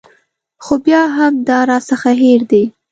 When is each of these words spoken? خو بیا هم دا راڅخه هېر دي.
خو 0.63 0.73
بیا 0.85 1.01
هم 1.15 1.33
دا 1.47 1.59
راڅخه 1.69 2.11
هېر 2.21 2.41
دي. 2.51 2.63